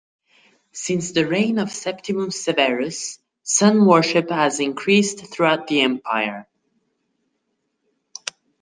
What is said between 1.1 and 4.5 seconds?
the reign of Septimius Severus, sun worship